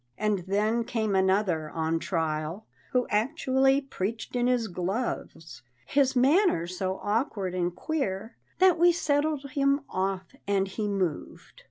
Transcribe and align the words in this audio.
And 0.17 0.39
then 0.47 0.83
came 0.83 1.13
another, 1.15 1.69
on 1.69 1.99
trial, 1.99 2.65
Who 2.91 3.05
actually 3.11 3.81
preached 3.81 4.35
in 4.35 4.47
his 4.47 4.67
gloves, 4.67 5.61
His 5.85 6.15
manner 6.15 6.65
so 6.65 6.99
awkward 7.03 7.53
and 7.53 7.75
queer, 7.75 8.35
That 8.57 8.79
we 8.79 8.91
settled 8.91 9.51
him 9.51 9.81
off 9.91 10.33
and 10.47 10.67
he 10.67 10.87
moved. 10.87 11.53